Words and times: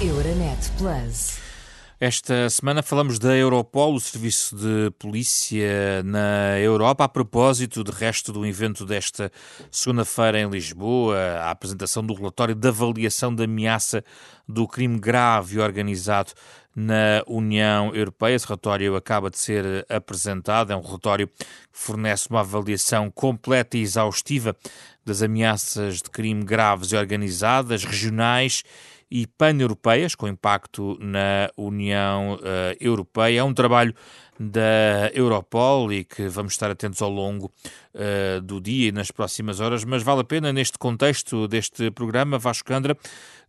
Euronet 0.00 0.70
Plus. 0.78 1.38
Esta 2.00 2.48
semana 2.48 2.82
falamos 2.82 3.18
da 3.18 3.36
Europol, 3.36 3.94
o 3.94 4.00
serviço 4.00 4.56
de 4.56 4.90
polícia 4.98 6.02
na 6.02 6.58
Europa, 6.58 7.04
a 7.04 7.08
propósito 7.08 7.84
de 7.84 7.90
resto 7.90 8.32
do 8.32 8.46
evento 8.46 8.86
desta 8.86 9.30
segunda-feira 9.70 10.40
em 10.40 10.48
Lisboa, 10.48 11.18
a 11.42 11.50
apresentação 11.50 12.02
do 12.02 12.14
relatório 12.14 12.54
de 12.54 12.66
avaliação 12.66 13.34
da 13.34 13.44
ameaça 13.44 14.02
do 14.48 14.66
crime 14.66 14.98
grave 14.98 15.56
e 15.56 15.60
organizado 15.60 16.32
na 16.74 17.22
União 17.26 17.94
Europeia. 17.94 18.36
Esse 18.36 18.46
relatório 18.46 18.96
acaba 18.96 19.28
de 19.28 19.38
ser 19.38 19.84
apresentado, 19.86 20.72
é 20.72 20.76
um 20.76 20.80
relatório 20.80 21.28
que 21.28 21.44
fornece 21.72 22.30
uma 22.30 22.40
avaliação 22.40 23.10
completa 23.10 23.76
e 23.76 23.82
exaustiva 23.82 24.56
das 25.04 25.20
ameaças 25.20 25.96
de 25.96 26.08
crime 26.08 26.42
graves 26.42 26.90
e 26.90 26.96
organizadas, 26.96 27.84
regionais 27.84 28.62
e 29.10 29.26
pan-europeias, 29.26 30.14
com 30.14 30.28
impacto 30.28 30.96
na 31.00 31.50
União 31.56 32.34
uh, 32.34 32.76
Europeia. 32.80 33.40
É 33.40 33.44
um 33.44 33.52
trabalho 33.52 33.94
da 34.38 35.10
Europol 35.12 35.92
e 35.92 36.04
que 36.04 36.28
vamos 36.28 36.52
estar 36.52 36.70
atentos 36.70 37.02
ao 37.02 37.10
longo 37.10 37.52
uh, 37.94 38.40
do 38.40 38.60
dia 38.60 38.88
e 38.88 38.92
nas 38.92 39.10
próximas 39.10 39.60
horas, 39.60 39.84
mas 39.84 40.02
vale 40.02 40.20
a 40.20 40.24
pena, 40.24 40.52
neste 40.52 40.78
contexto 40.78 41.46
deste 41.48 41.90
programa, 41.90 42.38
Vasco 42.38 42.68
Candra, 42.68 42.96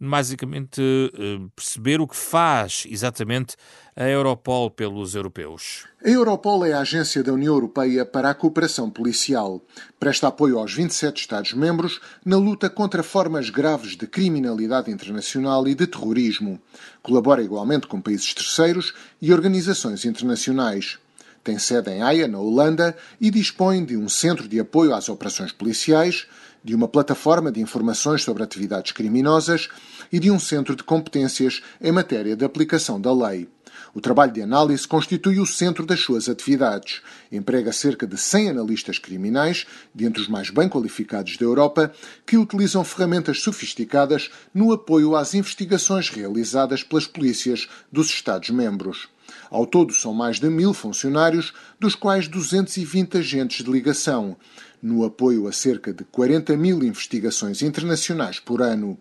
basicamente 0.00 0.80
uh, 0.80 1.48
perceber 1.56 2.00
o 2.00 2.06
que 2.06 2.16
faz 2.16 2.84
exatamente 2.88 3.56
a 3.96 4.08
Europol 4.08 4.70
pelos 4.70 5.16
europeus. 5.16 5.84
A 6.04 6.08
Europol 6.08 6.64
é 6.64 6.72
a 6.72 6.80
agência 6.80 7.22
da 7.22 7.32
União 7.32 7.52
Europeia 7.52 8.06
para 8.06 8.30
a 8.30 8.34
cooperação 8.34 8.88
policial. 8.88 9.60
Presta 9.98 10.28
apoio 10.28 10.58
aos 10.58 10.72
27 10.72 11.20
Estados-membros 11.20 12.00
na 12.24 12.36
luta 12.36 12.70
contra 12.70 13.02
formas 13.02 13.50
graves 13.50 13.96
de 13.96 14.06
criminalidade 14.06 14.90
internacional 14.90 15.66
e 15.66 15.74
de 15.74 15.88
terrorismo. 15.88 16.60
Colabora 17.02 17.42
igualmente 17.42 17.88
com 17.88 18.00
países 18.00 18.32
terceiros 18.32 18.94
e 19.20 19.32
organizações 19.32 20.04
internacionais. 20.04 20.98
Tem 21.42 21.58
sede 21.58 21.90
em 21.90 22.02
Haia, 22.02 22.28
na 22.28 22.38
Holanda, 22.38 22.96
e 23.20 23.30
dispõe 23.30 23.84
de 23.84 23.96
um 23.96 24.08
centro 24.08 24.48
de 24.48 24.60
apoio 24.60 24.94
às 24.94 25.08
operações 25.08 25.52
policiais, 25.52 26.26
de 26.62 26.74
uma 26.74 26.88
plataforma 26.88 27.50
de 27.50 27.60
informações 27.60 28.22
sobre 28.22 28.42
atividades 28.42 28.92
criminosas 28.92 29.68
e 30.12 30.18
de 30.18 30.30
um 30.30 30.38
centro 30.38 30.74
de 30.74 30.82
competências 30.82 31.62
em 31.80 31.92
matéria 31.92 32.36
de 32.36 32.44
aplicação 32.44 33.00
da 33.00 33.12
lei. 33.12 33.48
O 33.94 34.00
trabalho 34.00 34.32
de 34.32 34.42
análise 34.42 34.86
constitui 34.86 35.40
o 35.40 35.46
centro 35.46 35.86
das 35.86 36.00
suas 36.00 36.28
atividades. 36.28 37.00
Emprega 37.32 37.72
cerca 37.72 38.06
de 38.06 38.16
100 38.16 38.50
analistas 38.50 38.98
criminais, 38.98 39.66
dentre 39.94 40.20
os 40.20 40.28
mais 40.28 40.50
bem 40.50 40.68
qualificados 40.68 41.36
da 41.36 41.44
Europa, 41.44 41.92
que 42.26 42.36
utilizam 42.36 42.84
ferramentas 42.84 43.40
sofisticadas 43.40 44.30
no 44.52 44.72
apoio 44.72 45.16
às 45.16 45.34
investigações 45.34 46.10
realizadas 46.10 46.82
pelas 46.82 47.06
polícias 47.06 47.68
dos 47.90 48.08
Estados-membros. 48.08 49.08
Ao 49.50 49.66
todo, 49.66 49.92
são 49.92 50.12
mais 50.12 50.38
de 50.38 50.48
mil 50.48 50.74
funcionários, 50.74 51.52
dos 51.80 51.94
quais 51.94 52.28
220 52.28 53.18
agentes 53.18 53.64
de 53.64 53.70
ligação, 53.70 54.36
no 54.82 55.04
apoio 55.04 55.48
a 55.48 55.52
cerca 55.52 55.92
de 55.92 56.04
40 56.04 56.56
mil 56.56 56.82
investigações 56.82 57.62
internacionais 57.62 58.38
por 58.38 58.62
ano. 58.62 58.98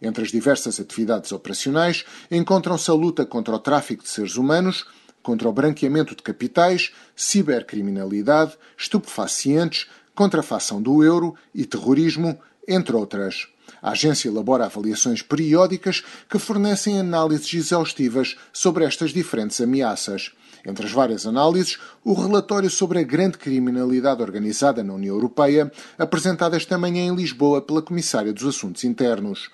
Entre 0.00 0.24
as 0.24 0.30
diversas 0.30 0.80
atividades 0.80 1.32
operacionais 1.32 2.04
encontram-se 2.30 2.90
a 2.90 2.94
luta 2.94 3.24
contra 3.24 3.54
o 3.54 3.58
tráfico 3.58 4.02
de 4.02 4.08
seres 4.08 4.36
humanos, 4.36 4.86
contra 5.22 5.48
o 5.48 5.52
branqueamento 5.52 6.14
de 6.14 6.22
capitais, 6.22 6.92
cibercriminalidade, 7.16 8.58
estupefacientes, 8.76 9.86
contrafação 10.14 10.80
do 10.80 11.02
euro 11.02 11.34
e 11.54 11.64
terrorismo, 11.64 12.38
entre 12.66 12.94
outras. 12.94 13.48
A 13.82 13.90
agência 13.90 14.28
elabora 14.28 14.64
avaliações 14.64 15.22
periódicas 15.22 16.02
que 16.28 16.38
fornecem 16.38 16.98
análises 16.98 17.52
exaustivas 17.52 18.36
sobre 18.52 18.84
estas 18.84 19.10
diferentes 19.10 19.60
ameaças. 19.60 20.32
Entre 20.66 20.86
as 20.86 20.92
várias 20.92 21.26
análises, 21.26 21.78
o 22.02 22.14
relatório 22.14 22.70
sobre 22.70 22.98
a 22.98 23.02
grande 23.02 23.36
criminalidade 23.36 24.22
organizada 24.22 24.82
na 24.82 24.94
União 24.94 25.14
Europeia, 25.14 25.70
apresentado 25.98 26.56
esta 26.56 26.78
manhã 26.78 27.04
em 27.04 27.14
Lisboa 27.14 27.60
pela 27.60 27.82
Comissária 27.82 28.32
dos 28.32 28.44
Assuntos 28.44 28.84
Internos. 28.84 29.50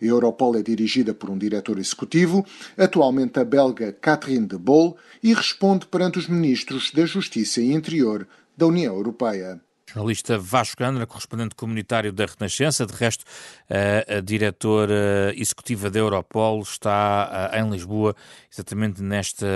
A 0.00 0.04
Europol 0.04 0.56
é 0.56 0.62
dirigida 0.62 1.12
por 1.12 1.30
um 1.30 1.38
diretor 1.38 1.78
executivo, 1.78 2.44
atualmente 2.76 3.40
a 3.40 3.44
belga 3.44 3.92
Catherine 3.92 4.46
de 4.46 4.58
Boll, 4.58 4.96
e 5.22 5.34
responde 5.34 5.86
perante 5.86 6.18
os 6.18 6.28
ministros 6.28 6.92
da 6.92 7.04
Justiça 7.06 7.60
e 7.60 7.72
Interior 7.72 8.28
da 8.56 8.66
União 8.66 8.94
Europeia 8.94 9.60
jornalista 9.86 10.38
Vasco 10.38 10.76
Gandra, 10.78 11.06
correspondente 11.06 11.54
comunitário 11.54 12.12
da 12.12 12.26
Renascença. 12.26 12.86
De 12.86 12.92
resto, 12.94 13.24
a, 13.68 14.16
a 14.16 14.20
diretora 14.20 15.32
executiva 15.36 15.90
da 15.90 15.98
Europol 15.98 16.60
está 16.62 17.50
em 17.54 17.70
Lisboa, 17.70 18.14
exatamente 18.52 19.02
nesta 19.02 19.46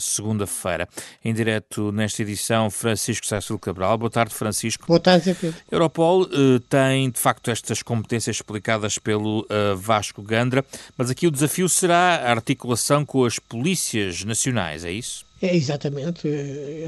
segunda-feira. 0.00 0.88
Em 1.24 1.32
direto 1.32 1.92
nesta 1.92 2.22
edição, 2.22 2.70
Francisco 2.70 3.26
César 3.26 3.58
Cabral. 3.58 3.96
Boa 3.98 4.10
tarde, 4.10 4.34
Francisco. 4.34 4.86
Boa 4.86 5.00
tarde, 5.00 5.34
Pedro. 5.34 5.58
A 5.70 5.74
Europol 5.74 6.26
tem, 6.68 7.10
de 7.10 7.18
facto, 7.18 7.50
estas 7.50 7.82
competências 7.82 8.36
explicadas 8.36 8.98
pelo 8.98 9.46
Vasco 9.76 10.22
Gandra, 10.22 10.64
mas 10.96 11.10
aqui 11.10 11.26
o 11.26 11.30
desafio 11.30 11.68
será 11.68 12.16
a 12.16 12.30
articulação 12.30 13.04
com 13.04 13.24
as 13.24 13.38
polícias 13.38 14.24
nacionais, 14.24 14.84
é 14.84 14.92
isso? 14.92 15.27
É, 15.40 15.54
exatamente. 15.56 16.28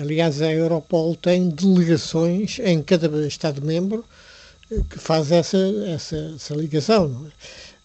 Aliás, 0.00 0.42
a 0.42 0.52
Europol 0.52 1.14
tem 1.14 1.48
delegações 1.50 2.58
em 2.58 2.82
cada 2.82 3.26
Estado-membro 3.26 4.04
eh, 4.70 4.80
que 4.90 4.98
faz 4.98 5.30
essa, 5.30 5.56
essa, 5.86 6.16
essa 6.34 6.54
ligação. 6.54 7.30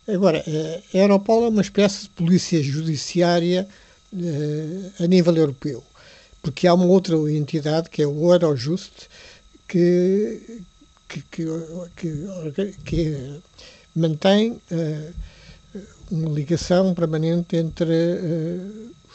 É? 0.07 0.13
Agora, 0.15 0.43
eh, 0.47 0.81
a 0.93 0.97
Europol 0.97 1.45
é 1.45 1.49
uma 1.49 1.61
espécie 1.61 2.03
de 2.03 2.09
polícia 2.09 2.61
judiciária 2.63 3.67
eh, 4.13 5.03
a 5.03 5.05
nível 5.07 5.35
europeu, 5.37 5.83
porque 6.41 6.67
há 6.67 6.73
uma 6.73 6.85
outra 6.85 7.15
entidade, 7.31 7.89
que 7.91 8.01
é 8.01 8.07
o 8.07 8.33
Eurojust, 8.33 9.07
que, 9.67 10.61
que, 11.07 11.21
que, 11.31 11.45
que, 11.95 12.71
que 12.85 13.41
mantém 13.95 14.59
uma 16.11 16.29
ligação 16.31 16.93
permanente 16.93 17.55
entre 17.55 17.93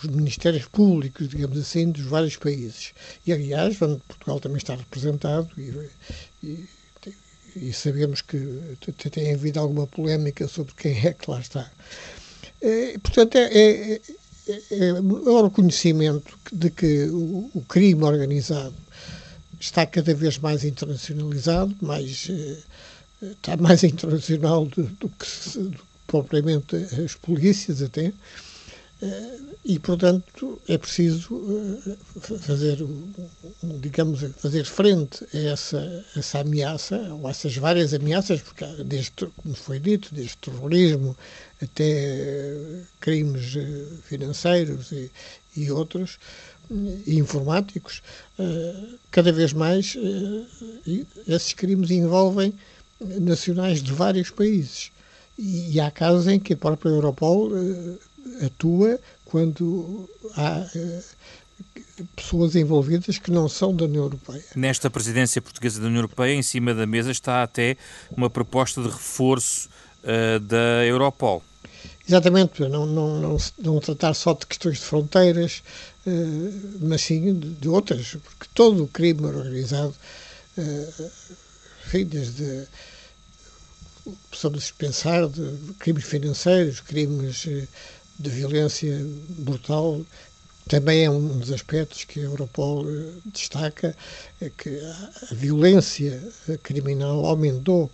os 0.02 0.08
ministérios 0.08 0.66
públicos, 0.66 1.28
digamos 1.28 1.58
assim, 1.58 1.90
dos 1.90 2.04
vários 2.04 2.36
países. 2.36 2.92
E, 3.26 3.32
aliás, 3.32 3.76
Portugal 3.76 4.40
também 4.40 4.58
está 4.58 4.74
representado 4.74 5.50
e, 5.56 5.88
e, 6.42 6.68
e 7.56 7.72
sabemos 7.72 8.22
que 8.22 8.38
tem 9.10 9.34
havido 9.34 9.60
alguma 9.60 9.86
polémica 9.86 10.46
sobre 10.48 10.74
quem 10.74 11.06
é 11.06 11.12
que 11.12 11.30
lá 11.30 11.40
está. 11.40 11.70
É, 12.60 12.98
portanto, 12.98 13.36
é, 13.36 13.44
é, 13.44 14.00
é, 14.48 14.88
é 14.88 14.92
o 15.00 15.42
reconhecimento 15.44 16.38
de 16.52 16.70
que 16.70 17.04
o, 17.06 17.50
o, 17.54 17.64
crime 17.66 18.02
organizado 18.02 18.74
está 19.58 19.86
cada 19.86 20.14
vez 20.14 20.38
mais 20.38 20.64
internacionalizado, 20.64 21.74
mais, 21.80 22.28
eh, 22.30 22.58
está 23.32 23.56
mais 23.56 23.82
internacional 23.84 24.66
do, 24.66 24.84
do 24.84 25.08
que 25.08 25.58
do, 25.58 25.90
propriamente 26.06 26.76
as 26.76 27.14
polícias 27.14 27.80
até, 27.82 28.12
e, 29.64 29.78
portanto, 29.78 30.60
é 30.68 30.78
preciso 30.78 31.40
eh, 31.86 31.96
fazer, 32.38 32.78
digamos, 33.62 34.20
fazer 34.38 34.64
frente 34.64 35.24
a 35.34 35.38
essa, 35.38 36.04
essa 36.16 36.40
ameaça, 36.40 36.96
ou 37.12 37.26
a 37.26 37.30
essas 37.30 37.56
várias 37.56 37.92
ameaças, 37.94 38.40
porque 38.40 38.64
desde, 38.84 39.12
como 39.36 39.54
foi 39.54 39.78
dito, 39.78 40.14
desde 40.14 40.36
terrorismo 40.38 41.16
até 41.62 41.84
eh, 41.84 42.80
crimes 43.00 43.54
eh, 43.56 43.84
financeiros 44.04 44.92
e, 44.92 45.10
e 45.56 45.70
outros, 45.70 46.18
e 47.04 47.18
informáticos, 47.18 48.00
cada 49.10 49.32
vez 49.32 49.52
mais 49.52 49.96
esses 51.26 51.52
crimes 51.52 51.90
envolvem 51.90 52.54
nacionais 53.20 53.82
de 53.82 53.92
vários 53.92 54.30
países. 54.30 54.92
E 55.36 55.80
há 55.80 55.90
casos 55.90 56.28
em 56.28 56.38
que 56.38 56.52
a 56.52 56.56
própria 56.56 56.90
Europol 56.90 57.50
atua 58.44 58.98
quando 59.24 60.08
há 60.36 60.66
eh, 60.74 61.02
pessoas 62.16 62.56
envolvidas 62.56 63.18
que 63.18 63.30
não 63.30 63.48
são 63.48 63.74
da 63.74 63.84
União 63.84 64.04
Europeia. 64.04 64.42
Nesta 64.54 64.90
presidência 64.90 65.40
portuguesa 65.40 65.80
da 65.80 65.86
União 65.86 65.98
Europeia, 65.98 66.34
em 66.34 66.42
cima 66.42 66.74
da 66.74 66.86
mesa 66.86 67.10
está 67.10 67.42
até 67.42 67.76
uma 68.10 68.30
proposta 68.30 68.82
de 68.82 68.88
reforço 68.88 69.68
uh, 70.02 70.40
da 70.40 70.84
Europol. 70.84 71.42
Exatamente, 72.08 72.56
para 72.56 72.68
não, 72.68 72.86
não, 72.86 73.20
não, 73.20 73.36
não, 73.58 73.80
tratar 73.80 74.14
só 74.14 74.32
de 74.32 74.46
questões 74.46 74.78
de 74.78 74.84
fronteiras, 74.84 75.62
uh, 76.06 76.78
mas 76.80 77.02
sim 77.02 77.38
de, 77.38 77.50
de, 77.50 77.68
outras, 77.68 78.16
porque 78.24 78.46
todo 78.52 78.84
o 78.84 78.88
crime 78.88 79.24
organizado, 79.26 79.94
uh, 80.58 81.10
enfim, 81.86 82.04
desde 82.04 82.66
possamos 84.28 84.70
pensar 84.72 85.28
de 85.28 85.74
crimes 85.78 86.04
financeiros, 86.04 86.80
crimes 86.80 87.46
de 88.20 88.30
violência 88.30 89.04
brutal. 89.30 90.00
Também 90.68 91.04
é 91.04 91.10
um 91.10 91.38
dos 91.38 91.50
aspectos 91.50 92.04
que 92.04 92.20
a 92.20 92.24
Europol 92.24 92.86
eh, 92.88 93.10
destaca, 93.32 93.96
é 94.40 94.50
que 94.56 94.68
a 95.30 95.34
violência 95.34 96.22
criminal 96.62 97.26
aumentou 97.26 97.90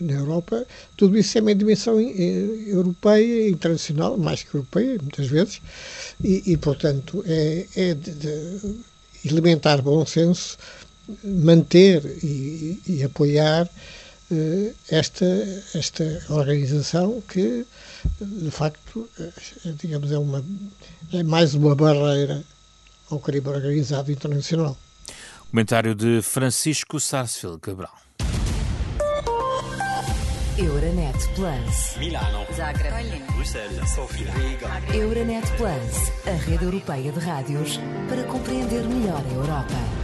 na 0.00 0.12
Europa, 0.12 0.66
tudo 0.96 1.16
isso 1.16 1.38
é 1.38 1.40
uma 1.40 1.54
dimensão 1.54 1.98
europeia, 2.00 3.48
internacional, 3.48 4.18
mais 4.18 4.42
que 4.42 4.54
europeia, 4.54 4.98
muitas 5.00 5.26
vezes, 5.28 5.62
e, 6.22 6.52
e 6.52 6.56
portanto, 6.56 7.24
é, 7.26 7.66
é 7.74 7.94
de, 7.94 8.12
de 8.12 8.76
elementar 9.24 9.80
bom 9.80 10.04
senso 10.04 10.58
manter 11.24 12.04
e, 12.22 12.80
e 12.86 13.02
apoiar 13.02 13.68
esta, 14.90 15.24
esta 15.74 16.04
organização 16.28 17.20
que, 17.22 17.66
de 18.20 18.50
facto, 18.50 19.08
digamos, 19.80 20.10
é, 20.10 20.18
uma, 20.18 20.44
é 21.12 21.22
mais 21.22 21.54
uma 21.54 21.74
barreira 21.74 22.42
ao 23.10 23.18
crime 23.18 23.48
organizado 23.48 24.10
internacional. 24.10 24.76
Comentário 25.50 25.94
de 25.94 26.22
Francisco 26.22 26.98
Sarsfield 26.98 27.60
Cabral. 27.60 28.02
Euronet 30.58 31.16
Plus. 31.34 31.96
Milano. 31.98 32.46
Zagreb. 32.54 33.22
Bruxelas. 33.34 33.90
Sofia. 33.94 34.30
Riga. 34.32 34.68
Euronet 34.94 35.50
Plus, 35.56 36.12
a 36.26 36.36
rede 36.46 36.64
europeia 36.64 37.10
de 37.10 37.20
rádios 37.20 37.80
para 38.08 38.22
compreender 38.24 38.84
melhor 38.84 39.22
a 39.26 39.32
Europa. 39.32 40.01